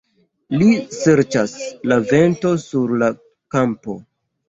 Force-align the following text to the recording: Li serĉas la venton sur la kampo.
Li 0.61 0.69
serĉas 1.01 1.53
la 1.93 2.01
venton 2.09 2.61
sur 2.67 2.99
la 3.07 3.15
kampo. 3.59 4.03